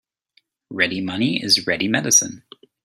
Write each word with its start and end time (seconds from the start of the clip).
Ready 0.71 0.99
money 0.99 1.43
is 1.43 1.67
ready 1.67 1.87
medicine. 1.87 2.41